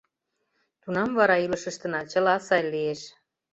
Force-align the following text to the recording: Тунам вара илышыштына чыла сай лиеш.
Тунам 0.81 1.09
вара 1.19 1.35
илышыштына 1.45 2.01
чыла 2.11 2.35
сай 2.47 2.63
лиеш. 2.73 3.01